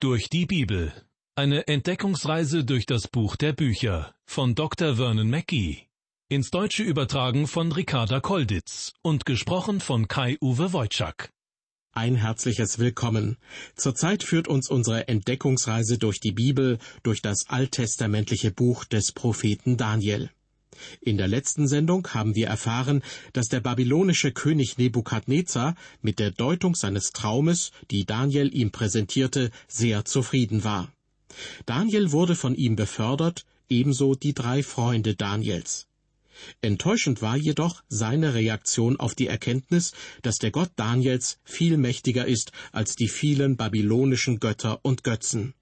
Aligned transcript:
Durch 0.00 0.30
die 0.30 0.46
Bibel. 0.46 0.92
Eine 1.34 1.66
Entdeckungsreise 1.66 2.64
durch 2.64 2.86
das 2.86 3.08
Buch 3.08 3.34
der 3.34 3.52
Bücher 3.52 4.14
von 4.26 4.54
Dr. 4.54 4.94
Vernon 4.94 5.28
Mackey. 5.28 5.88
Ins 6.28 6.52
Deutsche 6.52 6.84
übertragen 6.84 7.48
von 7.48 7.72
Ricarda 7.72 8.20
Kolditz 8.20 8.92
und 9.02 9.26
gesprochen 9.26 9.80
von 9.80 10.06
Kai-Uwe 10.06 10.72
Wojczak. 10.72 11.32
Ein 11.90 12.14
herzliches 12.14 12.78
Willkommen. 12.78 13.38
Zurzeit 13.74 14.22
führt 14.22 14.46
uns 14.46 14.70
unsere 14.70 15.08
Entdeckungsreise 15.08 15.98
durch 15.98 16.20
die 16.20 16.30
Bibel, 16.30 16.78
durch 17.02 17.20
das 17.20 17.48
alttestamentliche 17.48 18.52
Buch 18.52 18.84
des 18.84 19.10
Propheten 19.10 19.76
Daniel. 19.76 20.30
In 21.00 21.16
der 21.18 21.28
letzten 21.28 21.68
Sendung 21.68 22.06
haben 22.08 22.34
wir 22.34 22.46
erfahren, 22.48 23.02
dass 23.32 23.48
der 23.48 23.60
babylonische 23.60 24.32
König 24.32 24.78
Nebukadnezar 24.78 25.74
mit 26.02 26.18
der 26.18 26.30
Deutung 26.30 26.74
seines 26.74 27.12
Traumes, 27.12 27.72
die 27.90 28.04
Daniel 28.04 28.54
ihm 28.54 28.70
präsentierte, 28.70 29.50
sehr 29.66 30.04
zufrieden 30.04 30.64
war. 30.64 30.92
Daniel 31.66 32.12
wurde 32.12 32.34
von 32.34 32.54
ihm 32.54 32.76
befördert, 32.76 33.44
ebenso 33.68 34.14
die 34.14 34.34
drei 34.34 34.62
Freunde 34.62 35.14
Daniels. 35.14 35.86
Enttäuschend 36.60 37.20
war 37.20 37.36
jedoch 37.36 37.82
seine 37.88 38.34
Reaktion 38.34 38.98
auf 38.98 39.14
die 39.14 39.26
Erkenntnis, 39.26 39.92
dass 40.22 40.38
der 40.38 40.50
Gott 40.50 40.70
Daniels 40.76 41.38
viel 41.44 41.76
mächtiger 41.76 42.26
ist 42.26 42.52
als 42.72 42.94
die 42.94 43.08
vielen 43.08 43.56
babylonischen 43.56 44.38
Götter 44.38 44.78
und 44.82 45.02
Götzen. 45.02 45.54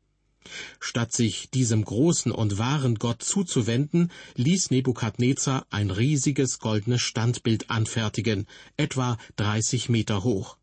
Statt 0.80 1.12
sich 1.12 1.50
diesem 1.50 1.84
großen 1.84 2.32
und 2.32 2.58
wahren 2.58 2.96
Gott 2.96 3.22
zuzuwenden, 3.22 4.10
ließ 4.34 4.70
Nebukadnezar 4.70 5.66
ein 5.70 5.90
riesiges 5.90 6.58
goldenes 6.58 7.02
Standbild 7.02 7.70
anfertigen, 7.70 8.46
etwa 8.76 9.18
30 9.36 9.88
Meter 9.88 10.24
hoch. 10.24 10.56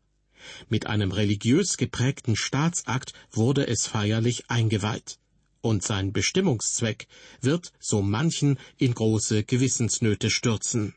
Mit 0.68 0.86
einem 0.86 1.12
religiös 1.12 1.76
geprägten 1.76 2.36
Staatsakt 2.36 3.12
wurde 3.30 3.66
es 3.66 3.86
feierlich 3.86 4.50
eingeweiht. 4.50 5.18
Und 5.60 5.82
sein 5.82 6.12
Bestimmungszweck 6.12 7.08
wird 7.40 7.72
so 7.80 8.02
manchen 8.02 8.58
in 8.76 8.94
große 8.94 9.44
Gewissensnöte 9.44 10.30
stürzen. 10.30 10.94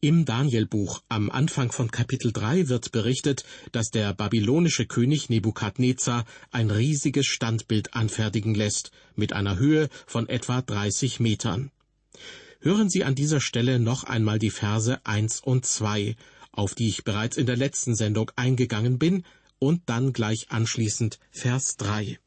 Im 0.00 0.24
Danielbuch 0.24 1.02
am 1.08 1.28
Anfang 1.28 1.72
von 1.72 1.90
Kapitel 1.90 2.32
3 2.32 2.68
wird 2.68 2.92
berichtet, 2.92 3.42
dass 3.72 3.90
der 3.90 4.14
babylonische 4.14 4.86
König 4.86 5.28
Nebukadnezar 5.28 6.24
ein 6.52 6.70
riesiges 6.70 7.26
Standbild 7.26 7.94
anfertigen 7.94 8.54
lässt, 8.54 8.92
mit 9.16 9.32
einer 9.32 9.58
Höhe 9.58 9.88
von 10.06 10.28
etwa 10.28 10.62
30 10.62 11.18
Metern. 11.18 11.72
Hören 12.60 12.88
Sie 12.88 13.02
an 13.02 13.16
dieser 13.16 13.40
Stelle 13.40 13.80
noch 13.80 14.04
einmal 14.04 14.38
die 14.38 14.50
Verse 14.50 15.04
1 15.04 15.40
und 15.40 15.66
2, 15.66 16.14
auf 16.52 16.76
die 16.76 16.86
ich 16.90 17.02
bereits 17.02 17.36
in 17.36 17.46
der 17.46 17.56
letzten 17.56 17.96
Sendung 17.96 18.30
eingegangen 18.36 19.00
bin, 19.00 19.24
und 19.58 19.82
dann 19.86 20.12
gleich 20.12 20.52
anschließend 20.52 21.18
Vers 21.32 21.76
3. 21.76 22.20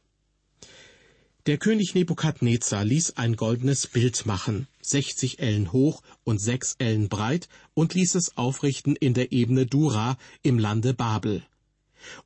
Der 1.45 1.57
König 1.57 1.95
Nebukadnezar 1.95 2.83
ließ 2.83 3.15
ein 3.15 3.37
goldenes 3.37 3.87
Bild 3.87 4.25
machen, 4.25 4.67
sechzig 4.81 5.39
Ellen 5.39 5.71
hoch 5.71 6.01
und 6.23 6.39
sechs 6.39 6.75
Ellen 6.79 7.09
breit, 7.09 7.47
und 7.73 7.93
ließ 7.93 8.15
es 8.15 8.37
aufrichten 8.37 8.95
in 8.95 9.13
der 9.13 9.31
Ebene 9.31 9.65
Dura 9.65 10.17
im 10.43 10.59
Lande 10.59 10.93
Babel. 10.93 11.43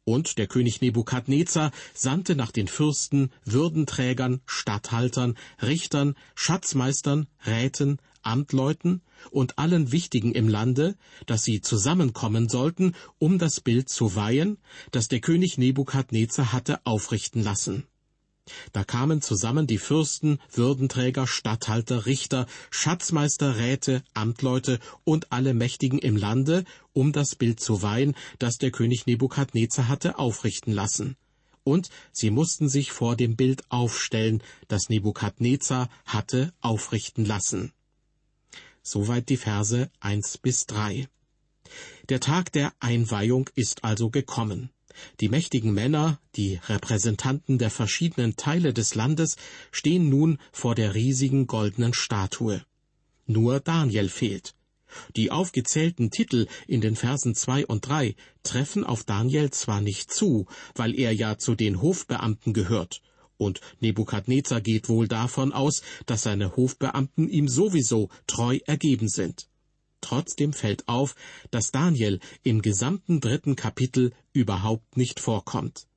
Und 0.03 0.37
der 0.37 0.47
König 0.47 0.81
Nebukadnezar 0.81 1.71
sandte 1.93 2.35
nach 2.35 2.51
den 2.51 2.67
Fürsten, 2.67 3.31
Würdenträgern, 3.43 4.41
Statthaltern, 4.45 5.37
Richtern, 5.61 6.15
Schatzmeistern, 6.33 7.27
Räten, 7.45 7.99
Amtleuten 8.21 9.01
und 9.31 9.59
allen 9.59 9.91
Wichtigen 9.91 10.31
im 10.31 10.47
Lande, 10.47 10.95
dass 11.25 11.43
sie 11.43 11.61
zusammenkommen 11.61 12.49
sollten, 12.49 12.95
um 13.19 13.37
das 13.37 13.61
Bild 13.61 13.89
zu 13.89 14.15
weihen, 14.15 14.57
das 14.91 15.07
der 15.09 15.19
König 15.19 15.57
Nebukadnezar 15.57 16.51
hatte 16.51 16.85
aufrichten 16.85 17.43
lassen. 17.43 17.85
Da 18.73 18.83
kamen 18.83 19.21
zusammen 19.21 19.65
die 19.65 19.79
Fürsten, 19.79 20.39
Würdenträger, 20.51 21.25
Statthalter, 21.25 22.05
Richter, 22.05 22.45
Schatzmeister, 22.69 23.57
Räte, 23.57 24.03
Amtleute 24.13 24.79
und 25.03 25.31
alle 25.31 25.53
Mächtigen 25.53 25.99
im 25.99 26.15
Lande, 26.15 26.63
um 26.93 27.11
das 27.11 27.35
Bild 27.35 27.59
zu 27.59 27.81
weihen, 27.81 28.15
das 28.37 28.57
der 28.57 28.71
König 28.71 29.07
Nebukadnezar 29.07 29.87
hatte 29.87 30.19
aufrichten 30.19 30.73
lassen. 30.73 31.15
Und 31.63 31.89
sie 32.11 32.29
mussten 32.29 32.69
sich 32.69 32.91
vor 32.91 33.15
dem 33.15 33.35
Bild 33.35 33.63
aufstellen, 33.69 34.43
das 34.67 34.89
Nebukadnezar 34.89 35.89
hatte 36.05 36.53
aufrichten 36.61 37.25
lassen. 37.25 37.71
Soweit 38.83 39.29
die 39.29 39.37
Verse 39.37 39.89
eins 39.99 40.37
bis 40.37 40.67
drei. 40.67 41.07
Der 42.09 42.19
Tag 42.19 42.51
der 42.51 42.71
Einweihung 42.79 43.49
ist 43.55 43.83
also 43.83 44.11
gekommen. 44.11 44.69
Die 45.19 45.29
mächtigen 45.29 45.73
Männer, 45.73 46.19
die 46.35 46.59
Repräsentanten 46.67 47.57
der 47.57 47.69
verschiedenen 47.69 48.35
Teile 48.35 48.73
des 48.73 48.95
Landes, 48.95 49.35
stehen 49.71 50.09
nun 50.09 50.39
vor 50.51 50.75
der 50.75 50.95
riesigen 50.95 51.47
goldenen 51.47 51.93
Statue. 51.93 52.65
Nur 53.25 53.59
Daniel 53.59 54.09
fehlt. 54.09 54.55
Die 55.15 55.31
aufgezählten 55.31 56.11
Titel 56.11 56.47
in 56.67 56.81
den 56.81 56.95
Versen 56.95 57.35
zwei 57.35 57.65
und 57.65 57.87
drei 57.87 58.15
treffen 58.43 58.83
auf 58.83 59.03
Daniel 59.03 59.51
zwar 59.51 59.81
nicht 59.81 60.13
zu, 60.13 60.45
weil 60.75 60.97
er 60.97 61.11
ja 61.11 61.37
zu 61.37 61.55
den 61.55 61.81
Hofbeamten 61.81 62.53
gehört, 62.53 63.01
und 63.37 63.59
Nebukadnezar 63.81 64.61
geht 64.61 64.87
wohl 64.87 65.07
davon 65.07 65.51
aus, 65.51 65.81
dass 66.05 66.23
seine 66.23 66.55
Hofbeamten 66.55 67.27
ihm 67.27 67.47
sowieso 67.47 68.09
treu 68.27 68.59
ergeben 68.65 69.09
sind. 69.09 69.47
Trotzdem 70.01 70.53
fällt 70.53 70.87
auf, 70.87 71.15
dass 71.51 71.71
Daniel 71.71 72.19
im 72.43 72.61
gesamten 72.61 73.19
dritten 73.21 73.55
Kapitel 73.55 74.13
überhaupt 74.33 74.97
nicht 74.97 75.19
vorkommt. 75.19 75.87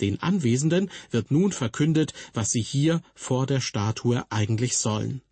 Den 0.00 0.20
Anwesenden 0.20 0.90
wird 1.10 1.30
nun 1.30 1.52
verkündet, 1.52 2.12
was 2.34 2.50
sie 2.50 2.62
hier 2.62 3.02
vor 3.14 3.46
der 3.46 3.60
Statue 3.60 4.24
eigentlich 4.30 4.76
sollen. 4.76 5.22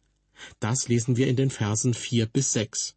Das 0.61 0.89
lesen 0.89 1.17
wir 1.17 1.27
in 1.27 1.37
den 1.37 1.51
Versen 1.51 1.93
vier 1.93 2.27
bis 2.27 2.53
sechs. 2.53 2.95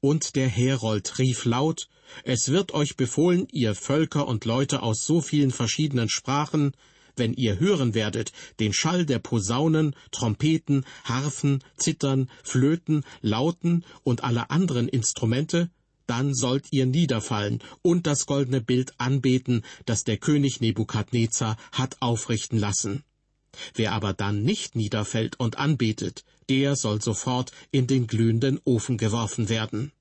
Und 0.00 0.36
der 0.36 0.48
Herold 0.48 1.18
rief 1.18 1.44
laut, 1.44 1.88
Es 2.24 2.48
wird 2.48 2.74
euch 2.74 2.96
befohlen, 2.96 3.46
ihr 3.50 3.74
Völker 3.74 4.26
und 4.26 4.44
Leute 4.44 4.82
aus 4.82 5.06
so 5.06 5.20
vielen 5.20 5.50
verschiedenen 5.50 6.08
Sprachen, 6.08 6.72
wenn 7.16 7.34
ihr 7.34 7.60
hören 7.60 7.94
werdet 7.94 8.32
den 8.60 8.72
Schall 8.72 9.06
der 9.06 9.18
Posaunen, 9.18 9.94
Trompeten, 10.10 10.84
Harfen, 11.04 11.62
Zittern, 11.76 12.30
Flöten, 12.42 13.04
Lauten 13.20 13.84
und 14.02 14.24
aller 14.24 14.50
anderen 14.50 14.88
Instrumente, 14.88 15.70
dann 16.06 16.34
sollt 16.34 16.72
ihr 16.72 16.86
niederfallen 16.86 17.60
und 17.80 18.06
das 18.06 18.26
goldene 18.26 18.60
Bild 18.60 18.92
anbeten, 18.98 19.62
das 19.86 20.04
der 20.04 20.18
König 20.18 20.60
Nebukadnezar 20.60 21.56
hat 21.72 21.96
aufrichten 22.00 22.58
lassen. 22.58 23.04
Wer 23.74 23.92
aber 23.92 24.12
dann 24.12 24.42
nicht 24.42 24.76
niederfällt 24.76 25.38
und 25.38 25.58
anbetet, 25.58 26.24
der 26.48 26.76
soll 26.76 27.00
sofort 27.00 27.52
in 27.70 27.86
den 27.86 28.06
glühenden 28.06 28.60
Ofen 28.64 28.98
geworfen 28.98 29.48
werden. 29.48 29.92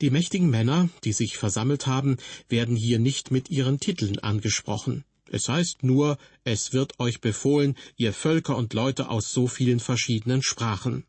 Die 0.00 0.10
mächtigen 0.10 0.50
Männer, 0.50 0.88
die 1.04 1.12
sich 1.12 1.36
versammelt 1.36 1.86
haben, 1.86 2.16
werden 2.48 2.76
hier 2.76 2.98
nicht 2.98 3.30
mit 3.30 3.50
ihren 3.50 3.78
Titeln 3.78 4.18
angesprochen. 4.18 5.04
Es 5.34 5.48
heißt 5.48 5.82
nur, 5.82 6.16
es 6.44 6.72
wird 6.72 7.00
euch 7.00 7.20
befohlen, 7.20 7.76
ihr 7.96 8.12
Völker 8.12 8.56
und 8.56 8.72
Leute 8.72 9.08
aus 9.08 9.32
so 9.32 9.48
vielen 9.48 9.80
verschiedenen 9.80 10.44
Sprachen. 10.44 11.02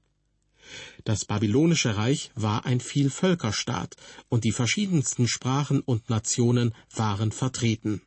Das 1.03 1.25
babylonische 1.25 1.95
Reich 1.95 2.31
war 2.33 2.65
ein 2.65 2.79
Vielvölkerstaat, 2.79 3.95
und 4.27 4.43
die 4.43 4.51
verschiedensten 4.51 5.27
Sprachen 5.27 5.79
und 5.79 6.09
Nationen 6.09 6.73
waren 6.95 7.31
vertreten. 7.31 8.01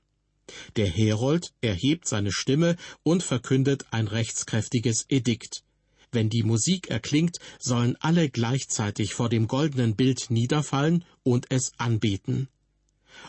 Der 0.74 0.88
Herold 0.88 1.52
erhebt 1.60 2.08
seine 2.08 2.32
Stimme 2.32 2.74
und 3.04 3.22
verkündet 3.22 3.86
ein 3.92 4.08
rechtskräftiges 4.08 5.06
Edikt. 5.08 5.62
Wenn 6.10 6.30
die 6.30 6.42
Musik 6.42 6.90
erklingt, 6.90 7.38
sollen 7.60 7.94
alle 8.00 8.28
gleichzeitig 8.28 9.14
vor 9.14 9.28
dem 9.28 9.46
goldenen 9.46 9.94
Bild 9.94 10.30
niederfallen 10.30 11.04
und 11.22 11.46
es 11.50 11.74
anbeten. 11.76 12.48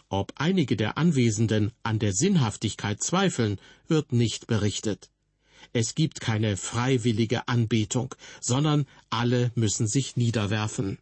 Ob 0.10 0.34
einige 0.36 0.76
der 0.76 0.98
Anwesenden 0.98 1.72
an 1.84 2.00
der 2.00 2.14
Sinnhaftigkeit 2.14 3.02
zweifeln, 3.02 3.60
wird 3.88 4.12
nicht 4.12 4.48
berichtet. 4.48 5.10
Es 5.74 5.94
gibt 5.94 6.20
keine 6.20 6.58
freiwillige 6.58 7.48
Anbetung, 7.48 8.16
sondern 8.42 8.86
alle 9.10 9.52
müssen 9.56 9.88
sich 9.88 10.16
niederwerfen. 10.16 10.98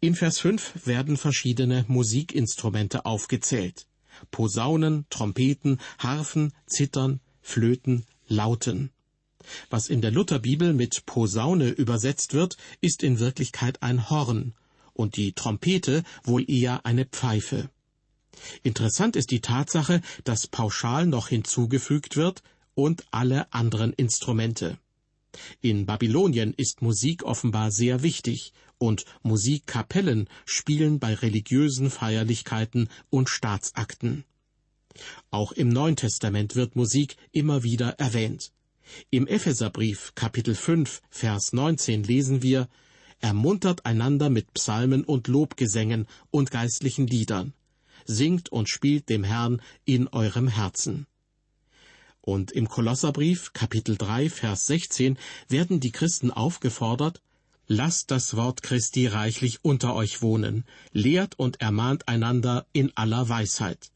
In 0.00 0.14
Vers 0.14 0.38
5 0.38 0.86
werden 0.86 1.18
verschiedene 1.18 1.84
Musikinstrumente 1.88 3.04
aufgezählt. 3.04 3.86
Posaunen, 4.30 5.04
Trompeten, 5.10 5.78
Harfen, 5.98 6.52
Zittern, 6.66 7.20
Flöten, 7.42 8.06
Lauten. 8.26 8.90
Was 9.68 9.88
in 9.88 10.00
der 10.00 10.10
Lutherbibel 10.10 10.72
mit 10.72 11.04
Posaune 11.04 11.68
übersetzt 11.68 12.32
wird, 12.32 12.56
ist 12.80 13.02
in 13.02 13.18
Wirklichkeit 13.18 13.82
ein 13.82 14.08
Horn 14.08 14.54
und 15.00 15.16
die 15.16 15.32
Trompete 15.32 16.04
wohl 16.24 16.48
eher 16.48 16.84
eine 16.84 17.06
Pfeife. 17.06 17.70
Interessant 18.62 19.16
ist 19.16 19.30
die 19.30 19.40
Tatsache, 19.40 20.02
dass 20.24 20.46
pauschal 20.46 21.06
noch 21.06 21.28
hinzugefügt 21.28 22.16
wird 22.16 22.42
und 22.74 23.06
alle 23.10 23.52
anderen 23.52 23.94
Instrumente. 23.94 24.78
In 25.62 25.86
Babylonien 25.86 26.52
ist 26.54 26.82
Musik 26.82 27.22
offenbar 27.22 27.70
sehr 27.70 28.02
wichtig, 28.02 28.52
und 28.76 29.04
Musikkapellen 29.22 30.28
spielen 30.46 30.98
bei 30.98 31.14
religiösen 31.14 31.90
Feierlichkeiten 31.90 32.88
und 33.10 33.28
Staatsakten. 33.28 34.24
Auch 35.30 35.52
im 35.52 35.68
Neuen 35.68 35.96
Testament 35.96 36.56
wird 36.56 36.76
Musik 36.76 37.16
immer 37.32 37.62
wieder 37.62 37.90
erwähnt. 37.98 38.52
Im 39.10 39.26
Epheserbrief 39.26 40.12
Kapitel 40.14 40.54
5 40.54 41.02
Vers 41.10 41.52
19 41.52 42.04
lesen 42.04 42.42
wir 42.42 42.68
Ermuntert 43.20 43.86
einander 43.86 44.30
mit 44.30 44.52
Psalmen 44.54 45.04
und 45.04 45.28
Lobgesängen 45.28 46.06
und 46.30 46.50
geistlichen 46.50 47.06
Liedern. 47.06 47.52
Singt 48.06 48.50
und 48.50 48.68
spielt 48.68 49.08
dem 49.08 49.24
Herrn 49.24 49.62
in 49.84 50.08
eurem 50.08 50.48
Herzen. 50.48 51.06
Und 52.22 52.52
im 52.52 52.68
Kolosserbrief 52.68 53.52
Kapitel 53.52 53.96
3 53.96 54.30
Vers 54.30 54.66
16 54.66 55.18
werden 55.48 55.80
die 55.80 55.92
Christen 55.92 56.30
aufgefordert, 56.30 57.22
Lasst 57.72 58.10
das 58.10 58.34
Wort 58.34 58.62
Christi 58.64 59.06
reichlich 59.06 59.64
unter 59.64 59.94
euch 59.94 60.22
wohnen, 60.22 60.64
lehrt 60.92 61.38
und 61.38 61.60
ermahnt 61.60 62.08
einander 62.08 62.66
in 62.72 62.90
aller 62.96 63.28
Weisheit. 63.28 63.92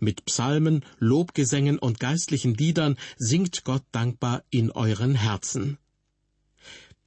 Mit 0.00 0.24
Psalmen, 0.24 0.84
Lobgesängen 0.98 1.78
und 1.78 2.00
geistlichen 2.00 2.54
Liedern 2.54 2.96
singt 3.16 3.62
Gott 3.62 3.84
dankbar 3.92 4.42
in 4.50 4.72
euren 4.72 5.14
Herzen. 5.14 5.78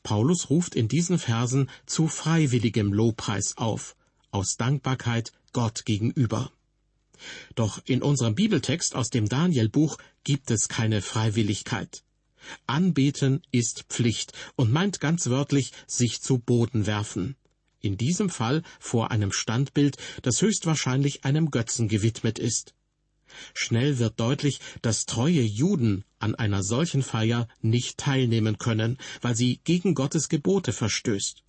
Paulus 0.06 0.52
ruft 0.52 0.76
in 0.76 0.88
diesen 0.88 1.18
Versen 1.18 1.68
zu 1.88 2.08
freiwilligem 2.08 2.94
Lobpreis 2.94 3.58
auf, 3.58 3.96
aus 4.30 4.56
Dankbarkeit 4.56 5.32
Gott 5.52 5.84
gegenüber. 5.84 6.52
Doch 7.56 7.82
in 7.86 8.04
unserem 8.04 8.36
Bibeltext 8.36 8.94
aus 8.94 9.10
dem 9.10 9.28
Danielbuch 9.28 9.98
gibt 10.24 10.52
es 10.52 10.70
keine 10.70 11.02
Freiwilligkeit. 11.02 12.04
Anbeten 12.68 13.42
ist 13.50 13.86
Pflicht 13.90 14.34
und 14.56 14.72
meint 14.72 15.00
ganz 15.00 15.28
wörtlich 15.28 15.72
sich 15.88 16.22
zu 16.22 16.38
Boden 16.38 16.86
werfen. 16.86 17.36
In 17.80 17.98
diesem 17.98 18.30
Fall 18.30 18.62
vor 18.80 19.10
einem 19.10 19.32
Standbild, 19.32 19.98
das 20.22 20.40
höchstwahrscheinlich 20.40 21.26
einem 21.26 21.50
Götzen 21.50 21.88
gewidmet 21.88 22.38
ist. 22.38 22.75
Schnell 23.54 24.00
wird 24.00 24.20
deutlich, 24.20 24.60
dass 24.82 25.06
treue 25.06 25.42
Juden 25.42 26.04
an 26.20 26.36
einer 26.36 26.64
solchen 26.64 27.04
Feier 27.04 27.48
nicht 27.62 27.98
teilnehmen 27.98 28.58
können, 28.58 28.98
weil 29.22 29.36
sie 29.36 29.60
gegen 29.64 29.94
Gottes 29.94 30.30
Gebote 30.30 30.74
verstößt. 30.74 31.44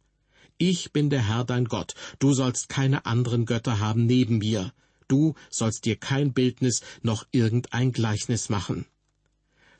Ich 0.58 0.92
bin 0.92 1.10
der 1.10 1.28
Herr 1.28 1.44
dein 1.44 1.66
Gott, 1.66 1.94
du 2.18 2.32
sollst 2.32 2.68
keine 2.68 3.04
anderen 3.04 3.44
Götter 3.44 3.78
haben 3.78 4.06
neben 4.06 4.38
mir, 4.38 4.72
du 5.08 5.34
sollst 5.50 5.84
dir 5.84 5.96
kein 5.96 6.32
Bildnis 6.32 6.80
noch 7.02 7.26
irgendein 7.30 7.92
Gleichnis 7.92 8.48
machen. 8.48 8.86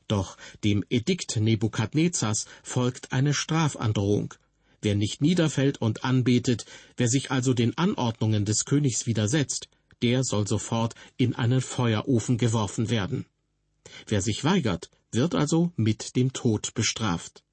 Doch 0.09 0.37
dem 0.63 0.85
Edikt 0.89 1.37
Nebukadnezars 1.37 2.47
folgt 2.63 3.13
eine 3.13 3.35
Strafandrohung. 3.35 4.35
Wer 4.83 4.95
nicht 4.95 5.21
niederfällt 5.21 5.81
und 5.81 6.05
anbetet, 6.05 6.65
wer 6.97 7.09
sich 7.09 7.31
also 7.31 7.55
den 7.55 7.77
Anordnungen 7.77 8.45
des 8.45 8.67
Königs 8.67 9.07
widersetzt, 9.07 9.69
der 10.03 10.25
soll 10.25 10.47
sofort 10.47 10.95
in 11.17 11.35
einen 11.35 11.61
Feuerofen 11.61 12.39
geworfen 12.39 12.91
werden. 12.91 13.27
Wer 14.07 14.21
sich 14.21 14.45
weigert, 14.45 14.91
wird 15.13 15.35
also 15.35 15.73
mit 15.77 16.17
dem 16.17 16.33
Tod 16.33 16.75
bestraft. 16.75 17.45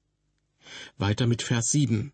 Weiter 0.96 1.26
mit 1.26 1.42
Vers 1.42 1.70
7. 1.70 2.12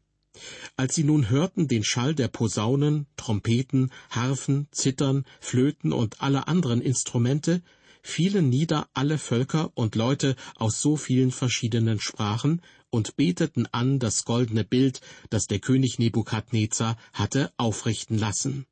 Als 0.77 0.95
sie 0.95 1.05
nun 1.05 1.29
hörten 1.29 1.69
den 1.69 1.85
Schall 1.85 2.15
der 2.15 2.29
Posaunen, 2.29 3.07
Trompeten, 3.17 3.91
Harfen, 4.11 4.69
Zittern, 4.71 5.25
Flöten 5.41 5.93
und 5.93 6.23
aller 6.23 6.49
anderen 6.49 6.81
Instrumente, 6.81 7.63
fielen 8.03 8.49
nieder 8.49 8.89
alle 8.95 9.19
Völker 9.19 9.73
und 9.75 9.95
Leute 9.95 10.37
aus 10.57 10.81
so 10.81 10.97
vielen 10.97 11.31
verschiedenen 11.31 12.01
Sprachen 12.01 12.63
und 12.91 13.17
beteten 13.17 13.67
an 13.73 13.99
das 13.99 14.25
goldene 14.25 14.65
Bild, 14.65 15.01
das 15.31 15.47
der 15.47 15.59
König 15.59 15.99
Nebukadnezar 15.99 16.97
hatte 17.13 17.53
aufrichten 17.57 18.19
lassen. 18.19 18.67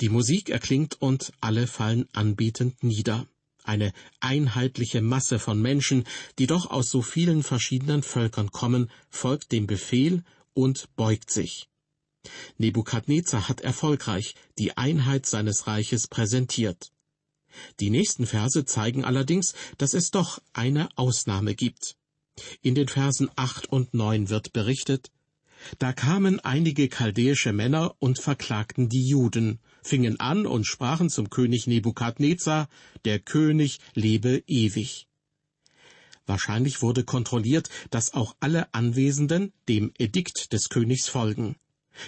Die 0.00 0.08
Musik 0.08 0.48
erklingt 0.48 1.00
und 1.00 1.32
alle 1.40 1.66
fallen 1.66 2.08
anbetend 2.12 2.82
nieder. 2.84 3.26
Eine 3.64 3.92
einheitliche 4.20 5.02
Masse 5.02 5.38
von 5.38 5.60
Menschen, 5.60 6.04
die 6.38 6.46
doch 6.46 6.70
aus 6.70 6.90
so 6.90 7.02
vielen 7.02 7.42
verschiedenen 7.42 8.02
Völkern 8.02 8.50
kommen, 8.50 8.90
folgt 9.10 9.52
dem 9.52 9.66
Befehl 9.66 10.24
und 10.54 10.88
beugt 10.96 11.30
sich. 11.30 11.68
Nebukadnezar 12.58 13.48
hat 13.48 13.60
erfolgreich 13.60 14.34
die 14.58 14.76
Einheit 14.76 15.26
seines 15.26 15.66
Reiches 15.66 16.06
präsentiert. 16.06 16.92
Die 17.80 17.90
nächsten 17.90 18.26
Verse 18.26 18.64
zeigen 18.64 19.04
allerdings, 19.04 19.54
dass 19.78 19.94
es 19.94 20.10
doch 20.10 20.40
eine 20.52 20.88
Ausnahme 20.96 21.54
gibt. 21.54 21.96
In 22.62 22.74
den 22.74 22.88
Versen 22.88 23.30
acht 23.36 23.66
und 23.70 23.94
neun 23.94 24.28
wird 24.28 24.52
berichtet, 24.52 25.10
da 25.78 25.92
kamen 25.92 26.40
einige 26.40 26.88
chaldäische 26.88 27.52
Männer 27.52 27.94
und 27.98 28.18
verklagten 28.18 28.88
die 28.88 29.06
Juden, 29.06 29.58
fingen 29.82 30.20
an 30.20 30.46
und 30.46 30.66
sprachen 30.66 31.10
zum 31.10 31.30
König 31.30 31.66
Nebukadnezar, 31.66 32.68
der 33.04 33.18
König 33.18 33.80
lebe 33.94 34.42
ewig. 34.46 35.06
Wahrscheinlich 36.26 36.82
wurde 36.82 37.04
kontrolliert, 37.04 37.70
dass 37.90 38.12
auch 38.12 38.36
alle 38.40 38.72
Anwesenden 38.74 39.52
dem 39.68 39.92
Edikt 39.98 40.52
des 40.52 40.68
Königs 40.68 41.08
folgen. 41.08 41.56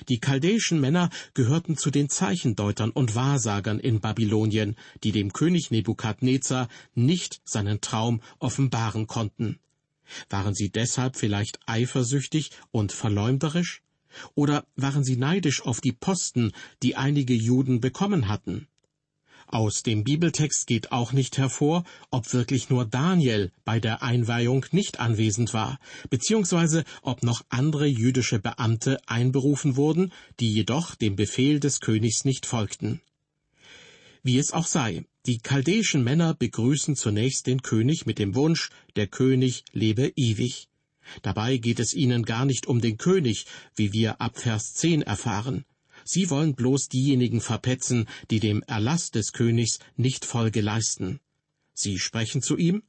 Die 0.09 0.21
chaldäischen 0.21 0.81
Männer 0.81 1.11
gehörten 1.35 1.77
zu 1.77 1.91
den 1.91 2.09
Zeichendeutern 2.09 2.91
und 2.91 3.15
Wahrsagern 3.15 3.81
in 3.81 4.01
Babylonien, 4.01 4.77
die 5.03 5.13
dem 5.13 5.33
König 5.33 5.71
Nebukadnezar 5.71 6.69
nicht 6.95 7.41
seinen 7.45 7.81
Traum 7.81 8.21
offenbaren 8.39 9.07
konnten. 9.07 9.59
Waren 10.29 10.55
sie 10.55 10.71
deshalb 10.71 11.17
vielleicht 11.17 11.59
eifersüchtig 11.67 12.51
und 12.71 12.93
verleumderisch? 12.93 13.83
Oder 14.35 14.65
waren 14.77 15.05
sie 15.05 15.17
neidisch 15.17 15.63
auf 15.63 15.81
die 15.81 15.93
Posten, 15.93 16.53
die 16.83 16.97
einige 16.97 17.35
Juden 17.35 17.81
bekommen 17.81 18.29
hatten? 18.29 18.67
Aus 19.53 19.83
dem 19.83 20.05
Bibeltext 20.05 20.69
geht 20.69 20.93
auch 20.93 21.13
nicht 21.13 21.37
hervor, 21.37 21.83
ob 22.13 22.33
wirklich 22.33 22.71
nur 22.71 22.85
Daniel 22.85 23.51
bei 23.65 23.81
der 23.81 24.01
Einweihung 24.01 24.65
nicht 24.71 25.01
anwesend 25.01 25.53
war, 25.53 25.81
beziehungsweise 26.09 26.85
ob 27.03 27.25
noch 27.25 27.43
andere 27.49 27.87
jüdische 27.87 28.39
Beamte 28.39 29.01
einberufen 29.09 29.75
wurden, 29.75 30.13
die 30.39 30.53
jedoch 30.53 30.95
dem 30.95 31.17
Befehl 31.17 31.59
des 31.59 31.81
Königs 31.81 32.25
nicht 32.25 32.47
folgten. 32.47 33.01
Wie 34.23 34.39
es 34.39 34.53
auch 34.53 34.67
sei, 34.67 35.05
die 35.27 35.39
chaldäischen 35.39 36.05
Männer 36.05 36.35
begrüßen 36.35 36.97
zunächst 36.97 37.47
den 37.47 37.63
König 37.63 38.07
mit 38.07 38.19
dem 38.19 38.35
Wunsch, 38.35 38.71
der 38.97 39.07
König 39.07 39.65
lebe 39.73 40.13
ewig. 40.17 40.69
Dabei 41.23 41.57
geht 41.57 41.81
es 41.81 41.95
ihnen 41.95 42.25
gar 42.25 42.45
nicht 42.45 42.67
um 42.67 42.81
den 42.81 42.99
König, 42.99 43.47
wie 43.75 43.93
wir 43.93 44.21
ab 44.21 44.39
Vers 44.39 44.75
10 44.75 45.03
erfahren. 45.03 45.65
Sie 46.05 46.31
wollen 46.31 46.55
bloß 46.55 46.89
diejenigen 46.89 47.41
verpetzen, 47.41 48.07
die 48.31 48.41
dem 48.41 48.63
Erlass 48.63 49.11
des 49.11 49.33
Königs 49.33 49.79
nicht 49.97 50.25
Folge 50.25 50.61
leisten. 50.61 51.21
Sie 51.73 51.99
sprechen 51.99 52.43
zu 52.43 52.57
ihm, 52.57 52.83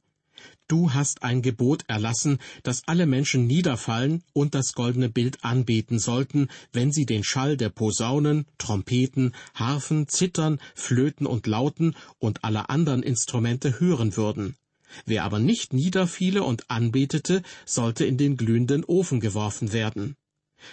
Du 0.72 0.94
hast 0.94 1.22
ein 1.22 1.42
Gebot 1.42 1.84
erlassen, 1.86 2.38
dass 2.62 2.88
alle 2.88 3.04
Menschen 3.04 3.46
niederfallen 3.46 4.22
und 4.32 4.54
das 4.54 4.72
goldene 4.72 5.10
Bild 5.10 5.44
anbeten 5.44 5.98
sollten, 5.98 6.48
wenn 6.72 6.92
sie 6.92 7.04
den 7.04 7.24
Schall 7.24 7.58
der 7.58 7.68
Posaunen, 7.68 8.46
Trompeten, 8.56 9.34
Harfen, 9.52 10.08
Zittern, 10.08 10.58
Flöten 10.74 11.26
und 11.26 11.46
Lauten 11.46 11.94
und 12.18 12.42
aller 12.42 12.70
anderen 12.70 13.02
Instrumente 13.02 13.80
hören 13.80 14.16
würden. 14.16 14.56
Wer 15.04 15.24
aber 15.24 15.40
nicht 15.40 15.74
niederfiele 15.74 16.42
und 16.42 16.70
anbetete, 16.70 17.42
sollte 17.66 18.06
in 18.06 18.16
den 18.16 18.38
glühenden 18.38 18.82
Ofen 18.82 19.20
geworfen 19.20 19.74
werden. 19.74 20.16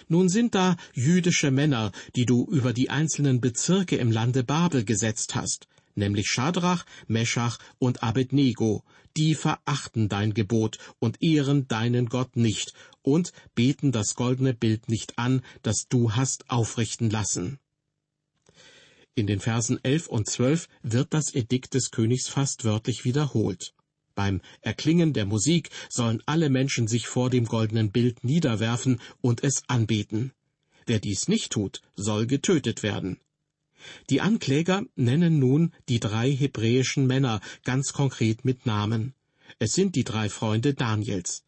Nun 0.07 0.29
sind 0.29 0.55
da 0.55 0.77
jüdische 0.93 1.51
Männer, 1.51 1.91
die 2.15 2.25
du 2.25 2.45
über 2.49 2.71
die 2.71 2.89
einzelnen 2.89 3.41
Bezirke 3.41 3.97
im 3.97 4.13
Lande 4.13 4.45
Babel 4.45 4.85
gesetzt 4.85 5.35
hast, 5.35 5.67
nämlich 5.95 6.27
Schadrach, 6.27 6.85
Meschach 7.07 7.59
und 7.77 8.03
Abednego, 8.03 8.83
die 9.17 9.35
verachten 9.35 10.09
dein 10.09 10.33
Gebot 10.33 10.77
und 10.99 11.21
ehren 11.21 11.67
deinen 11.67 12.07
Gott 12.07 12.35
nicht 12.35 12.73
und 13.01 13.33
beten 13.55 13.91
das 13.91 14.15
goldene 14.15 14.53
Bild 14.53 14.89
nicht 14.89 15.17
an, 15.17 15.41
das 15.61 15.87
du 15.89 16.13
hast 16.13 16.49
aufrichten 16.49 17.09
lassen. 17.09 17.59
In 19.15 19.27
den 19.27 19.39
Versen 19.39 19.79
elf 19.83 20.07
und 20.07 20.29
zwölf 20.29 20.69
wird 20.81 21.13
das 21.13 21.33
Edikt 21.35 21.73
des 21.73 21.91
Königs 21.91 22.29
fast 22.29 22.63
wörtlich 22.63 23.03
wiederholt. 23.03 23.73
Beim 24.15 24.41
Erklingen 24.61 25.13
der 25.13 25.25
Musik 25.25 25.69
sollen 25.89 26.23
alle 26.25 26.49
Menschen 26.49 26.87
sich 26.87 27.07
vor 27.07 27.29
dem 27.29 27.45
goldenen 27.45 27.91
Bild 27.91 28.23
niederwerfen 28.23 29.01
und 29.21 29.43
es 29.43 29.63
anbeten. 29.67 30.31
Wer 30.85 30.99
dies 30.99 31.27
nicht 31.27 31.51
tut, 31.51 31.81
soll 31.95 32.27
getötet 32.27 32.83
werden. 32.83 33.19
Die 34.09 34.21
Ankläger 34.21 34.83
nennen 34.95 35.39
nun 35.39 35.73
die 35.87 35.99
drei 35.99 36.31
hebräischen 36.31 37.07
Männer 37.07 37.41
ganz 37.63 37.93
konkret 37.93 38.45
mit 38.45 38.65
Namen. 38.65 39.13
Es 39.57 39.73
sind 39.73 39.95
die 39.95 40.03
drei 40.03 40.29
Freunde 40.29 40.73
Daniels. 40.73 41.43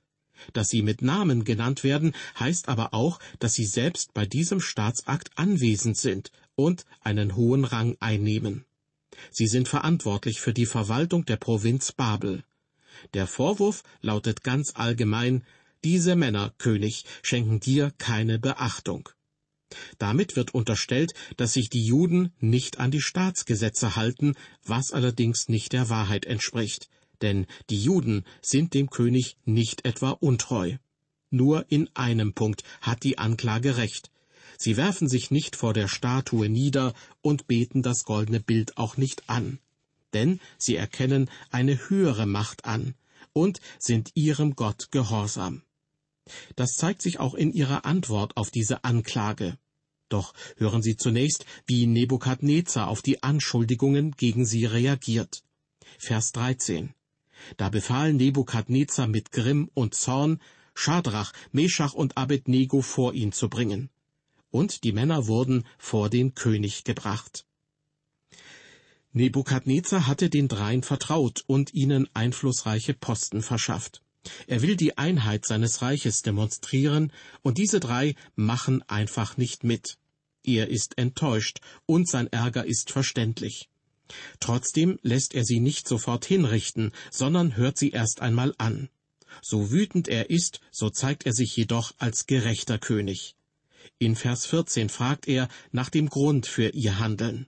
Dass 0.54 0.70
sie 0.70 0.82
mit 0.82 1.02
Namen 1.02 1.44
genannt 1.44 1.84
werden, 1.84 2.14
heißt 2.40 2.68
aber 2.68 2.94
auch, 2.94 3.20
dass 3.40 3.54
sie 3.54 3.66
selbst 3.66 4.14
bei 4.14 4.26
diesem 4.26 4.60
Staatsakt 4.60 5.38
anwesend 5.38 5.98
sind 5.98 6.32
und 6.56 6.86
einen 7.02 7.36
hohen 7.36 7.64
Rang 7.64 7.96
einnehmen. 8.00 8.66
Sie 9.30 9.48
sind 9.48 9.68
verantwortlich 9.68 10.42
für 10.42 10.54
die 10.54 10.66
Verwaltung 10.66 11.26
der 11.26 11.38
Provinz 11.38 11.92
Babel. 11.92 12.44
Der 13.14 13.28
Vorwurf 13.28 13.84
lautet 14.02 14.44
ganz 14.44 14.74
allgemein, 14.76 15.44
diese 15.84 16.16
Männer, 16.16 16.54
König, 16.58 17.06
schenken 17.24 17.60
dir 17.60 17.92
keine 17.98 18.40
Beachtung. 18.40 19.10
Damit 19.98 20.36
wird 20.36 20.54
unterstellt, 20.54 21.14
dass 21.38 21.54
sich 21.54 21.70
die 21.70 21.86
Juden 21.86 22.34
nicht 22.40 22.80
an 22.80 22.92
die 22.92 23.02
Staatsgesetze 23.02 23.96
halten, 23.96 24.36
was 24.66 24.92
allerdings 24.92 25.50
nicht 25.50 25.74
der 25.74 25.90
Wahrheit 25.90 26.26
entspricht, 26.26 26.90
denn 27.22 27.46
die 27.70 27.82
Juden 27.82 28.26
sind 28.42 28.74
dem 28.74 28.90
König 28.90 29.38
nicht 29.46 29.86
etwa 29.86 30.12
untreu. 30.12 30.78
Nur 31.30 31.66
in 31.70 31.90
einem 31.94 32.34
Punkt 32.34 32.64
hat 32.82 33.04
die 33.04 33.18
Anklage 33.18 33.78
recht. 33.78 34.12
Sie 34.58 34.78
werfen 34.78 35.08
sich 35.08 35.32
nicht 35.32 35.56
vor 35.56 35.74
der 35.74 35.88
Statue 35.88 36.50
nieder 36.50 36.94
und 37.22 37.48
beten 37.48 37.82
das 37.82 38.04
goldene 38.04 38.40
Bild 38.42 38.78
auch 38.78 38.98
nicht 38.98 39.30
an. 39.30 39.60
Denn 40.14 40.40
sie 40.58 40.76
erkennen 40.76 41.30
eine 41.50 41.90
höhere 41.90 42.26
Macht 42.26 42.66
an 42.66 42.96
und 43.34 43.62
sind 43.80 44.12
ihrem 44.14 44.56
Gott 44.56 44.92
gehorsam. 44.92 45.64
Das 46.56 46.74
zeigt 46.74 47.02
sich 47.02 47.20
auch 47.20 47.34
in 47.34 47.52
ihrer 47.52 47.86
Antwort 47.86 48.38
auf 48.38 48.52
diese 48.52 48.84
Anklage. 48.84 49.58
Doch 50.10 50.34
hören 50.58 50.82
Sie 50.82 50.98
zunächst, 50.98 51.46
wie 51.66 51.88
Nebukadnezar 51.88 52.90
auf 52.90 53.02
die 53.02 53.24
Anschuldigungen 53.24 54.12
gegen 54.12 54.46
sie 54.46 54.66
reagiert. 54.66 55.44
Vers 55.98 56.32
13. 56.34 56.94
Da 57.58 57.70
befahl 57.70 58.14
Nebukadnezar 58.14 59.08
mit 59.08 59.32
Grimm 59.32 59.70
und 59.74 59.96
Zorn, 59.96 60.42
Schadrach, 60.74 61.32
Meschach 61.52 61.94
und 61.94 62.18
Abednego 62.18 62.82
vor 62.82 63.14
ihn 63.14 63.32
zu 63.32 63.50
bringen. 63.50 63.90
Und 64.52 64.84
die 64.84 64.92
Männer 64.92 65.28
wurden 65.28 65.66
vor 65.78 66.10
den 66.10 66.36
König 66.36 66.84
gebracht. 66.84 67.46
Nebukadnezar 69.14 70.08
hatte 70.08 70.30
den 70.30 70.48
dreien 70.48 70.84
vertraut 70.84 71.44
und 71.48 71.74
ihnen 71.74 72.10
einflussreiche 72.14 72.94
Posten 72.94 73.42
verschafft. 73.42 74.02
Er 74.48 74.62
will 74.62 74.76
die 74.76 74.98
Einheit 74.98 75.46
seines 75.46 75.82
Reiches 75.82 76.22
demonstrieren, 76.22 77.12
und 77.42 77.58
diese 77.58 77.80
drei 77.80 78.16
machen 78.36 78.84
einfach 78.88 79.38
nicht 79.38 79.64
mit. 79.64 79.98
Er 80.44 80.70
ist 80.70 80.98
enttäuscht, 80.98 81.60
und 81.86 82.08
sein 82.08 82.28
Ärger 82.28 82.66
ist 82.66 82.92
verständlich. 82.92 83.70
Trotzdem 84.40 85.00
lässt 85.02 85.34
er 85.34 85.46
sie 85.46 85.60
nicht 85.60 85.88
sofort 85.88 86.26
hinrichten, 86.26 86.92
sondern 87.10 87.56
hört 87.56 87.78
sie 87.78 87.92
erst 87.92 88.22
einmal 88.22 88.54
an. 88.58 88.90
So 89.42 89.72
wütend 89.72 90.08
er 90.08 90.30
ist, 90.30 90.60
so 90.72 90.90
zeigt 90.90 91.26
er 91.26 91.34
sich 91.34 91.56
jedoch 91.56 91.94
als 91.98 92.26
gerechter 92.28 92.78
König. 92.78 93.36
In 93.98 94.16
Vers 94.16 94.46
14 94.46 94.90
fragt 94.90 95.28
er 95.28 95.48
nach 95.72 95.90
dem 95.90 96.10
Grund 96.10 96.46
für 96.46 96.70
ihr 96.70 97.00
Handeln. 97.00 97.48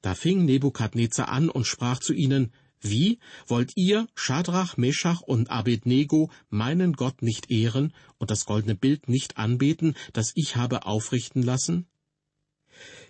Da 0.00 0.14
fing 0.14 0.44
Nebukadnezar 0.44 1.28
an 1.28 1.48
und 1.50 1.66
sprach 1.66 1.98
zu 1.98 2.12
ihnen, 2.12 2.52
wie 2.80 3.18
wollt 3.46 3.76
ihr, 3.76 4.06
Schadrach, 4.14 4.76
Meschach 4.76 5.20
und 5.20 5.50
Abednego, 5.50 6.30
meinen 6.50 6.92
Gott 6.92 7.22
nicht 7.22 7.50
ehren 7.50 7.92
und 8.18 8.30
das 8.30 8.44
goldene 8.44 8.74
Bild 8.74 9.08
nicht 9.08 9.38
anbeten, 9.38 9.94
das 10.12 10.32
ich 10.34 10.56
habe 10.56 10.86
aufrichten 10.86 11.42
lassen? 11.42 11.86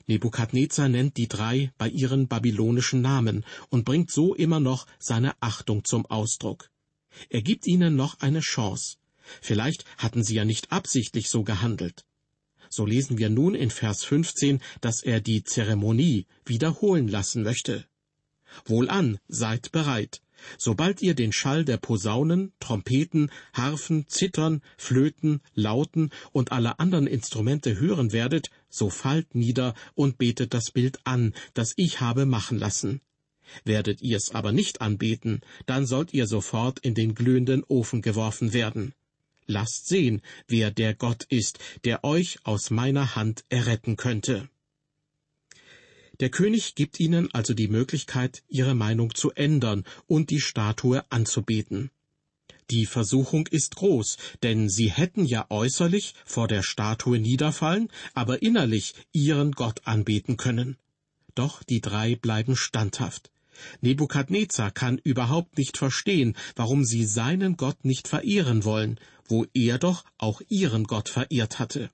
Nebukadnezar 0.07 0.89
nennt 0.89 1.17
die 1.17 1.29
drei 1.29 1.73
bei 1.79 1.89
ihren 1.89 2.29
babylonischen 2.29 3.01
Namen 3.01 3.45
und 3.71 3.85
bringt 3.85 4.11
so 4.11 4.35
immer 4.35 4.61
noch 4.61 4.87
seine 4.99 5.35
Achtung 5.41 5.85
zum 5.85 6.07
Ausdruck. 6.07 6.71
Er 7.29 7.43
gibt 7.43 7.67
ihnen 7.67 7.97
noch 7.97 8.21
eine 8.21 8.41
Chance. 8.41 8.97
Vielleicht 9.41 9.85
hatten 9.99 10.23
sie 10.23 10.37
ja 10.37 10.45
nicht 10.45 10.71
absichtlich 10.71 11.29
so 11.29 11.43
gehandelt. 11.43 12.05
So 12.69 12.87
lesen 12.87 13.19
wir 13.19 13.31
nun 13.31 13.55
in 13.55 13.71
Vers 13.71 14.05
15, 14.05 14.61
dass 14.81 15.03
er 15.03 15.21
die 15.21 15.43
Zeremonie 15.43 16.27
wiederholen 16.45 17.09
lassen 17.09 17.43
möchte. 17.43 17.87
Wohlan, 18.65 19.19
seid 19.29 19.73
bereit. 19.73 20.21
Sobald 20.59 21.03
ihr 21.03 21.15
den 21.15 21.33
Schall 21.33 21.65
der 21.65 21.79
Posaunen, 21.79 22.53
Trompeten, 22.61 23.31
Harfen, 23.53 24.07
Zittern, 24.09 24.63
Flöten, 24.77 25.41
Lauten 25.55 26.11
und 26.33 26.53
aller 26.53 26.79
anderen 26.79 27.07
Instrumente 27.07 27.79
hören 27.79 28.13
werdet, 28.13 28.51
so 28.69 28.91
fallt 28.91 29.35
nieder 29.35 29.75
und 29.95 30.19
betet 30.19 30.55
das 30.55 30.71
Bild 30.71 31.01
an, 31.05 31.35
das 31.55 31.73
ich 31.77 32.01
habe 32.01 32.27
machen 32.27 32.59
lassen. 32.59 33.01
Werdet 33.65 34.03
ihr's 34.03 34.35
aber 34.35 34.53
nicht 34.53 34.81
anbeten, 34.81 35.41
dann 35.67 35.87
sollt 35.87 36.13
ihr 36.13 36.27
sofort 36.27 36.81
in 36.81 36.95
den 36.95 37.15
glühenden 37.15 37.65
Ofen 37.65 38.03
geworfen 38.03 38.53
werden. 38.53 38.93
Lasst 39.47 39.87
sehen, 39.87 40.23
wer 40.49 40.73
der 40.73 40.95
Gott 40.95 41.25
ist, 41.29 41.61
der 41.85 42.03
euch 42.03 42.39
aus 42.43 42.71
meiner 42.71 43.15
Hand 43.15 43.45
erretten 43.49 43.97
könnte. 43.97 44.49
Der 46.21 46.31
König 46.31 46.75
gibt 46.75 46.99
ihnen 46.99 47.33
also 47.35 47.53
die 47.53 47.69
Möglichkeit, 47.69 48.43
ihre 48.49 48.75
Meinung 48.75 49.15
zu 49.15 49.33
ändern 49.33 49.85
und 50.07 50.31
die 50.31 50.41
Statue 50.41 51.05
anzubeten. 51.11 51.91
Die 52.71 52.87
Versuchung 52.87 53.47
ist 53.47 53.77
groß, 53.77 54.17
denn 54.43 54.69
sie 54.69 54.91
hätten 54.91 55.25
ja 55.25 55.47
äußerlich 55.51 56.15
vor 56.25 56.49
der 56.49 56.63
Statue 56.63 57.21
niederfallen, 57.21 57.89
aber 58.13 58.43
innerlich 58.43 58.95
ihren 59.13 59.53
Gott 59.53 59.83
anbeten 59.85 60.37
können. 60.37 60.77
Doch 61.35 61.63
die 61.63 61.81
drei 61.81 62.17
bleiben 62.17 62.57
standhaft. 62.57 63.31
Nebukadnezar 63.81 64.71
kann 64.71 64.99
überhaupt 64.99 65.59
nicht 65.59 65.77
verstehen, 65.77 66.37
warum 66.57 66.85
sie 66.85 67.05
seinen 67.05 67.57
Gott 67.57 67.85
nicht 67.85 68.09
verehren 68.09 68.65
wollen, 68.65 68.99
wo 69.27 69.47
er 69.55 69.79
doch 69.79 70.05
auch 70.19 70.41
ihren 70.49 70.85
Gott 70.85 71.09
verehrt 71.09 71.59
hatte. 71.59 71.91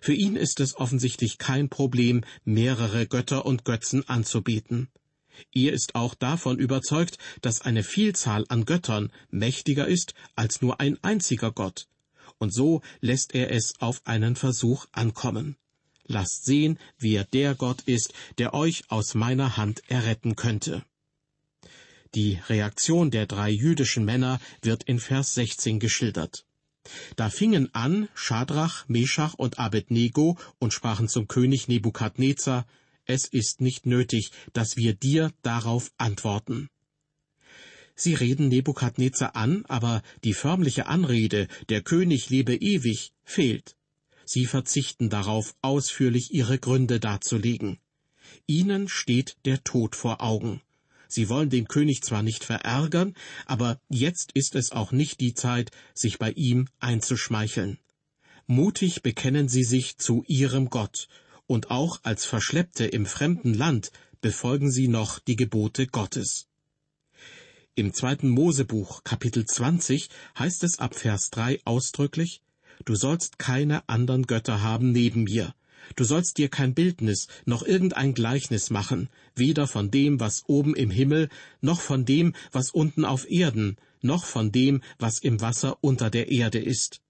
Für 0.00 0.14
ihn 0.14 0.36
ist 0.36 0.60
es 0.60 0.76
offensichtlich 0.76 1.38
kein 1.38 1.68
Problem, 1.68 2.24
mehrere 2.44 3.06
Götter 3.06 3.46
und 3.46 3.64
Götzen 3.64 4.08
anzubeten. 4.08 4.88
Er 5.52 5.72
ist 5.72 5.94
auch 5.94 6.14
davon 6.14 6.58
überzeugt, 6.58 7.18
dass 7.40 7.62
eine 7.62 7.82
Vielzahl 7.82 8.44
an 8.48 8.64
Göttern 8.64 9.12
mächtiger 9.30 9.86
ist 9.86 10.14
als 10.34 10.60
nur 10.60 10.80
ein 10.80 10.98
einziger 11.02 11.52
Gott. 11.52 11.86
Und 12.38 12.52
so 12.52 12.82
lässt 13.00 13.34
er 13.34 13.50
es 13.52 13.74
auf 13.80 14.06
einen 14.06 14.36
Versuch 14.36 14.86
ankommen. 14.92 15.56
Lasst 16.04 16.44
sehen, 16.44 16.78
wer 16.98 17.24
der 17.24 17.54
Gott 17.54 17.82
ist, 17.82 18.12
der 18.38 18.54
euch 18.54 18.82
aus 18.88 19.14
meiner 19.14 19.56
Hand 19.56 19.82
erretten 19.88 20.34
könnte. 20.34 20.84
Die 22.16 22.40
Reaktion 22.48 23.12
der 23.12 23.26
drei 23.26 23.50
jüdischen 23.50 24.04
Männer 24.04 24.40
wird 24.62 24.82
in 24.82 24.98
Vers 24.98 25.34
16 25.34 25.78
geschildert. 25.78 26.44
Da 27.16 27.28
fingen 27.28 27.74
an 27.74 28.08
Schadrach, 28.14 28.88
Meschach 28.88 29.34
und 29.34 29.58
Abednego 29.58 30.38
und 30.58 30.72
sprachen 30.72 31.08
zum 31.08 31.28
König 31.28 31.68
Nebukadnezar, 31.68 32.66
es 33.04 33.26
ist 33.26 33.60
nicht 33.60 33.86
nötig, 33.86 34.30
dass 34.52 34.76
wir 34.76 34.94
dir 34.94 35.32
darauf 35.42 35.92
antworten. 35.98 36.68
Sie 37.94 38.14
reden 38.14 38.48
Nebukadnezar 38.48 39.36
an, 39.36 39.64
aber 39.66 40.02
die 40.24 40.32
förmliche 40.32 40.86
Anrede, 40.86 41.48
der 41.68 41.82
König 41.82 42.30
lebe 42.30 42.54
ewig, 42.54 43.12
fehlt. 43.24 43.76
Sie 44.24 44.46
verzichten 44.46 45.10
darauf, 45.10 45.54
ausführlich 45.60 46.32
ihre 46.32 46.58
Gründe 46.58 47.00
darzulegen. 47.00 47.78
Ihnen 48.46 48.88
steht 48.88 49.36
der 49.44 49.64
Tod 49.64 49.96
vor 49.96 50.22
Augen. 50.22 50.62
Sie 51.12 51.28
wollen 51.28 51.50
den 51.50 51.68
König 51.68 52.02
zwar 52.02 52.22
nicht 52.22 52.44
verärgern, 52.44 53.14
aber 53.46 53.80
jetzt 53.88 54.32
ist 54.34 54.54
es 54.54 54.72
auch 54.72 54.92
nicht 54.92 55.20
die 55.20 55.34
Zeit, 55.34 55.70
sich 55.94 56.18
bei 56.18 56.30
ihm 56.32 56.68
einzuschmeicheln. 56.78 57.78
Mutig 58.46 59.02
bekennen 59.02 59.48
sie 59.48 59.64
sich 59.64 59.98
zu 59.98 60.24
ihrem 60.26 60.70
Gott, 60.70 61.08
und 61.46 61.70
auch 61.70 62.00
als 62.02 62.24
Verschleppte 62.24 62.86
im 62.86 63.06
fremden 63.06 63.54
Land 63.54 63.90
befolgen 64.20 64.70
sie 64.70 64.88
noch 64.88 65.18
die 65.18 65.36
Gebote 65.36 65.86
Gottes. 65.86 66.46
Im 67.74 67.92
zweiten 67.94 68.28
Mosebuch 68.28 69.04
Kapitel 69.04 69.44
20 69.44 70.10
heißt 70.38 70.64
es 70.64 70.78
ab 70.78 70.94
Vers 70.94 71.30
3 71.30 71.60
ausdrücklich, 71.64 72.42
Du 72.84 72.94
sollst 72.94 73.38
keine 73.38 73.86
anderen 73.88 74.26
Götter 74.26 74.62
haben 74.62 74.92
neben 74.92 75.24
mir, 75.24 75.54
Du 75.96 76.04
sollst 76.04 76.38
dir 76.38 76.48
kein 76.48 76.74
Bildnis 76.74 77.28
noch 77.44 77.62
irgendein 77.62 78.14
Gleichnis 78.14 78.70
machen, 78.70 79.08
weder 79.34 79.66
von 79.66 79.90
dem, 79.90 80.20
was 80.20 80.44
oben 80.46 80.74
im 80.74 80.90
Himmel, 80.90 81.28
noch 81.60 81.80
von 81.80 82.04
dem, 82.04 82.34
was 82.52 82.70
unten 82.70 83.04
auf 83.04 83.30
Erden, 83.30 83.76
noch 84.02 84.24
von 84.24 84.52
dem, 84.52 84.82
was 84.98 85.18
im 85.18 85.40
Wasser 85.40 85.78
unter 85.80 86.10
der 86.10 86.30
Erde 86.30 86.58
ist. 86.58 87.00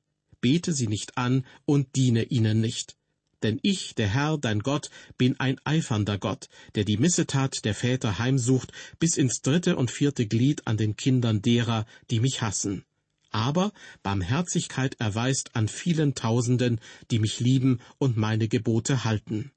Bete 0.41 0.73
sie 0.73 0.87
nicht 0.87 1.19
an 1.19 1.45
und 1.67 1.97
diene 1.97 2.25
ihnen 2.25 2.61
nicht. 2.61 2.97
Denn 3.43 3.59
ich, 3.63 3.95
der 3.95 4.09
Herr, 4.09 4.39
dein 4.39 4.61
Gott, 4.61 4.91
bin 5.17 5.39
ein 5.41 5.59
eifernder 5.65 6.19
Gott, 6.19 6.49
der 6.75 6.85
die 6.85 6.99
Missetat 6.99 7.65
der 7.65 7.75
Väter 7.75 8.19
heimsucht 8.19 8.73
bis 8.99 9.17
ins 9.17 9.41
dritte 9.41 9.77
und 9.77 9.91
vierte 9.91 10.27
Glied 10.27 10.67
an 10.67 10.77
den 10.77 10.97
Kindern 10.97 11.41
derer, 11.41 11.87
die 12.11 12.21
mich 12.21 12.43
hassen 12.43 12.85
aber 13.31 13.73
Barmherzigkeit 14.03 14.97
erweist 14.99 15.55
an 15.55 15.69
vielen 15.69 16.15
Tausenden, 16.15 16.81
die 17.11 17.19
mich 17.19 17.41
lieben 17.41 17.81
und 17.99 18.17
meine 18.17 18.49
Gebote 18.49 19.05
halten. 19.05 19.53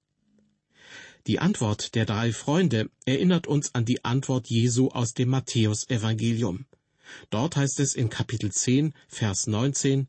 Die 1.25 1.39
Antwort 1.39 1.95
der 1.95 2.05
drei 2.05 2.33
Freunde 2.33 2.89
erinnert 3.05 3.47
uns 3.47 3.73
an 3.73 3.85
die 3.85 4.03
Antwort 4.03 4.49
Jesu 4.49 4.89
aus 4.89 5.13
dem 5.13 5.29
Matthäusevangelium. 5.29 6.65
Dort 7.29 7.55
heißt 7.55 7.79
es 7.79 7.95
in 7.95 8.09
Kapitel 8.09 8.51
10, 8.51 8.93
Vers 9.07 9.47
19, 9.47 10.07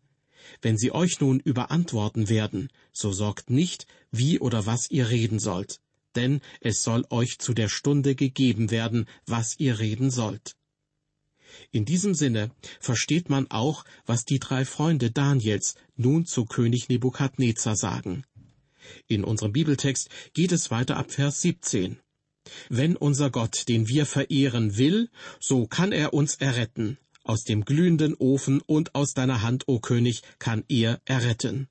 Wenn 0.60 0.76
sie 0.76 0.92
euch 0.92 1.20
nun 1.20 1.40
überantworten 1.40 2.28
werden, 2.28 2.68
so 2.92 3.12
sorgt 3.12 3.50
nicht, 3.50 3.86
wie 4.10 4.40
oder 4.40 4.66
was 4.66 4.90
ihr 4.90 5.08
reden 5.08 5.38
sollt, 5.38 5.80
denn 6.16 6.40
es 6.60 6.82
soll 6.82 7.04
euch 7.10 7.38
zu 7.38 7.54
der 7.54 7.68
Stunde 7.68 8.14
gegeben 8.14 8.70
werden, 8.70 9.06
was 9.26 9.58
ihr 9.58 9.78
reden 9.78 10.10
sollt. 10.10 10.56
In 11.70 11.84
diesem 11.84 12.14
Sinne 12.14 12.50
versteht 12.80 13.30
man 13.30 13.50
auch, 13.50 13.84
was 14.06 14.24
die 14.24 14.38
drei 14.38 14.64
Freunde 14.64 15.10
Daniels 15.10 15.76
nun 15.96 16.26
zu 16.26 16.44
König 16.44 16.88
Nebukadnezar 16.88 17.76
sagen. 17.76 18.24
In 19.06 19.24
unserem 19.24 19.52
Bibeltext 19.52 20.08
geht 20.34 20.52
es 20.52 20.70
weiter 20.70 20.96
ab 20.96 21.10
Vers 21.10 21.40
17. 21.42 21.98
Wenn 22.68 22.96
unser 22.96 23.30
Gott, 23.30 23.68
den 23.68 23.88
wir 23.88 24.06
verehren, 24.06 24.76
will, 24.76 25.08
so 25.40 25.66
kann 25.66 25.92
er 25.92 26.12
uns 26.12 26.36
erretten. 26.36 26.98
Aus 27.22 27.44
dem 27.44 27.64
glühenden 27.64 28.14
Ofen 28.14 28.60
und 28.60 28.94
aus 28.94 29.14
deiner 29.14 29.40
Hand, 29.40 29.64
o 29.66 29.80
König, 29.80 30.22
kann 30.38 30.62
er 30.68 31.00
erretten. 31.06 31.68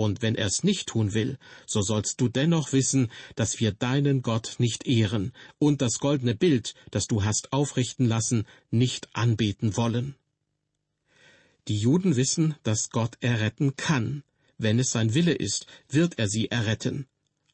Und 0.00 0.22
wenn 0.22 0.34
er's 0.34 0.64
nicht 0.64 0.88
tun 0.88 1.12
will, 1.12 1.36
so 1.66 1.82
sollst 1.82 2.22
du 2.22 2.30
dennoch 2.30 2.72
wissen, 2.72 3.10
dass 3.34 3.60
wir 3.60 3.70
deinen 3.70 4.22
Gott 4.22 4.54
nicht 4.56 4.86
ehren 4.86 5.34
und 5.58 5.82
das 5.82 5.98
goldene 5.98 6.34
Bild, 6.34 6.74
das 6.90 7.06
du 7.06 7.22
hast 7.22 7.52
aufrichten 7.52 8.06
lassen, 8.06 8.46
nicht 8.70 9.14
anbeten 9.14 9.76
wollen. 9.76 10.14
Die 11.68 11.76
Juden 11.76 12.16
wissen, 12.16 12.54
dass 12.62 12.88
Gott 12.88 13.18
erretten 13.20 13.76
kann. 13.76 14.22
Wenn 14.56 14.78
es 14.78 14.90
sein 14.90 15.12
Wille 15.12 15.34
ist, 15.34 15.66
wird 15.90 16.18
er 16.18 16.28
sie 16.28 16.50
erretten. 16.50 17.06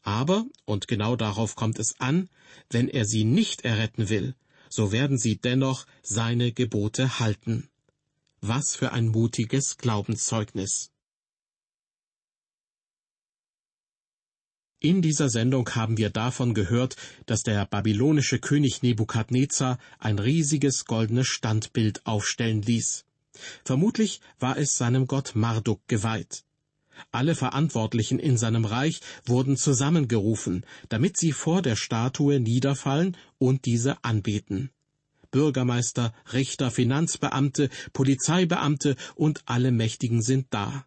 Aber, 0.02 0.46
und 0.66 0.86
genau 0.86 1.16
darauf 1.16 1.56
kommt 1.56 1.80
es 1.80 1.98
an, 1.98 2.28
wenn 2.70 2.86
er 2.86 3.06
sie 3.06 3.24
nicht 3.24 3.64
erretten 3.64 4.08
will, 4.08 4.36
so 4.68 4.92
werden 4.92 5.18
sie 5.18 5.36
dennoch 5.36 5.84
seine 6.00 6.52
Gebote 6.52 7.18
halten. 7.18 7.68
Was 8.40 8.76
für 8.76 8.92
ein 8.92 9.08
mutiges 9.08 9.78
Glaubenszeugnis. 9.78 10.92
In 14.78 15.00
dieser 15.00 15.30
Sendung 15.30 15.68
haben 15.74 15.96
wir 15.96 16.10
davon 16.10 16.52
gehört, 16.52 16.96
dass 17.24 17.42
der 17.42 17.64
babylonische 17.64 18.38
König 18.38 18.82
Nebukadnezar 18.82 19.78
ein 19.98 20.18
riesiges 20.18 20.84
goldenes 20.84 21.28
Standbild 21.28 22.04
aufstellen 22.04 22.60
ließ. 22.60 23.06
Vermutlich 23.64 24.20
war 24.38 24.58
es 24.58 24.76
seinem 24.76 25.06
Gott 25.06 25.32
Marduk 25.34 25.80
geweiht. 25.88 26.44
Alle 27.10 27.34
Verantwortlichen 27.34 28.18
in 28.18 28.36
seinem 28.36 28.64
Reich 28.64 29.00
wurden 29.24 29.56
zusammengerufen, 29.56 30.64
damit 30.88 31.16
sie 31.16 31.32
vor 31.32 31.62
der 31.62 31.76
Statue 31.76 32.40
niederfallen 32.40 33.16
und 33.38 33.64
diese 33.64 34.02
anbeten. 34.04 34.70
Bürgermeister, 35.30 36.14
Richter, 36.32 36.70
Finanzbeamte, 36.70 37.68
Polizeibeamte 37.92 38.96
und 39.14 39.42
alle 39.46 39.72
Mächtigen 39.72 40.22
sind 40.22 40.46
da. 40.50 40.86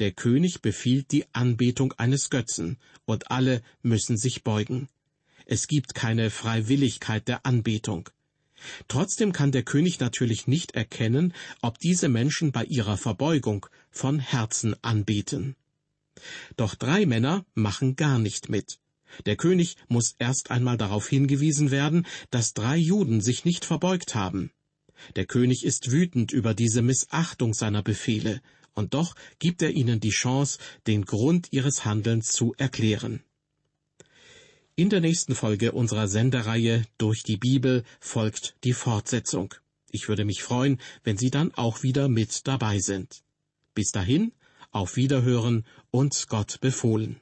Der 0.00 0.12
König 0.12 0.60
befiehlt 0.60 1.12
die 1.12 1.24
Anbetung 1.32 1.92
eines 1.92 2.30
Götzen, 2.30 2.78
und 3.04 3.30
alle 3.30 3.62
müssen 3.82 4.16
sich 4.16 4.42
beugen. 4.42 4.88
Es 5.46 5.68
gibt 5.68 5.94
keine 5.94 6.30
Freiwilligkeit 6.30 7.28
der 7.28 7.44
Anbetung. 7.46 8.08
Trotzdem 8.88 9.32
kann 9.32 9.52
der 9.52 9.62
König 9.62 10.00
natürlich 10.00 10.46
nicht 10.46 10.72
erkennen, 10.72 11.34
ob 11.60 11.78
diese 11.78 12.08
Menschen 12.08 12.50
bei 12.50 12.64
ihrer 12.64 12.96
Verbeugung 12.96 13.66
von 13.90 14.18
Herzen 14.18 14.74
anbeten. 14.82 15.54
Doch 16.56 16.74
drei 16.74 17.06
Männer 17.06 17.44
machen 17.54 17.96
gar 17.96 18.18
nicht 18.18 18.48
mit. 18.48 18.78
Der 19.26 19.36
König 19.36 19.76
muss 19.88 20.14
erst 20.18 20.50
einmal 20.50 20.76
darauf 20.76 21.08
hingewiesen 21.08 21.70
werden, 21.70 22.06
dass 22.30 22.54
drei 22.54 22.76
Juden 22.76 23.20
sich 23.20 23.44
nicht 23.44 23.64
verbeugt 23.64 24.14
haben. 24.14 24.50
Der 25.16 25.26
König 25.26 25.64
ist 25.64 25.90
wütend 25.90 26.32
über 26.32 26.54
diese 26.54 26.82
Missachtung 26.82 27.52
seiner 27.52 27.82
Befehle, 27.82 28.40
und 28.74 28.94
doch 28.94 29.14
gibt 29.38 29.62
er 29.62 29.70
ihnen 29.70 30.00
die 30.00 30.10
Chance, 30.10 30.58
den 30.86 31.04
Grund 31.04 31.48
ihres 31.52 31.84
Handelns 31.84 32.32
zu 32.32 32.54
erklären. 32.56 33.22
In 34.76 34.90
der 34.90 35.00
nächsten 35.00 35.34
Folge 35.34 35.72
unserer 35.72 36.08
Sendereihe 36.08 36.84
Durch 36.98 37.22
die 37.22 37.36
Bibel 37.36 37.84
folgt 38.00 38.56
die 38.64 38.72
Fortsetzung. 38.72 39.54
Ich 39.90 40.08
würde 40.08 40.24
mich 40.24 40.42
freuen, 40.42 40.80
wenn 41.04 41.16
Sie 41.16 41.30
dann 41.30 41.54
auch 41.54 41.84
wieder 41.84 42.08
mit 42.08 42.48
dabei 42.48 42.80
sind. 42.80 43.22
Bis 43.74 43.92
dahin, 43.92 44.32
auf 44.72 44.96
Wiederhören 44.96 45.64
und 45.92 46.26
Gott 46.28 46.60
befohlen. 46.60 47.20